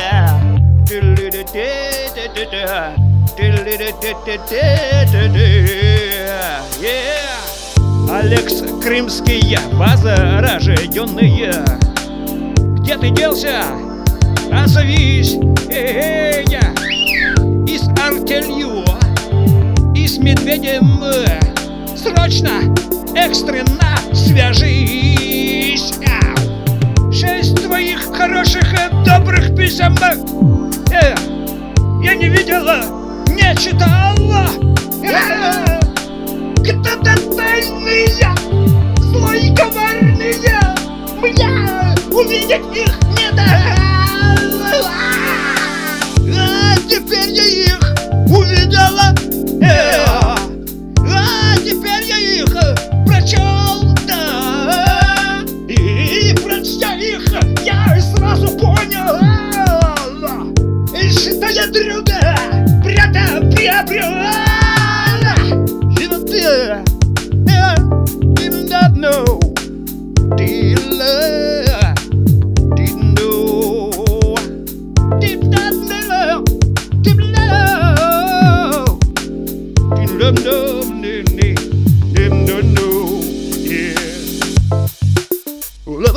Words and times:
Yeah. 0.00 0.59
Алекс 8.10 8.56
Крымский, 8.82 9.56
возрожденные 9.74 11.64
Где 12.80 12.98
ты 12.98 13.10
делся? 13.10 13.66
Озовись 14.52 15.36
Эй, 15.70 16.44
И 17.68 17.78
с 17.78 17.88
артелью 18.04 18.84
И 19.94 20.08
с 20.08 20.18
медведем. 20.18 21.04
Срочно, 21.96 22.74
экстренно 23.14 23.96
свяжись. 24.12 25.92
Шесть 27.12 27.62
твоих 27.62 28.12
хороших 28.12 28.64
и 28.72 29.04
добрых 29.04 29.54
писем 29.54 29.94
э, 30.92 31.14
Я 32.02 32.14
не 32.14 32.28
видела, 32.28 32.78
не 33.28 33.54
читала. 33.56 34.46
Э, 35.02 35.80
Кто-то 36.62 37.14
тайные, 37.36 38.06
злой 38.08 38.89
be 63.60 63.68
everyone. 63.68 65.20
Little 65.94 66.24
dear, 66.24 66.82
yeah, 67.46 67.74
did 68.34 68.54
not 68.70 68.96
know. 68.96 69.38
Did 70.36 70.80
love, 71.00 71.94
did 72.76 72.96
know. 73.16 73.92
Did 75.20 75.42
not 75.52 75.74
know. 75.84 76.46
Did. 77.06 77.50
Did 79.96 80.34
know. 80.44 80.84
Did 82.14 82.34
know. 82.64 83.20
Yeah. 83.60 83.94
Love, 85.86 86.16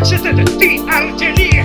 Accedete 0.00 0.56
di 0.56 0.82
Argelia 0.86 1.59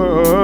Oh. 0.00 0.37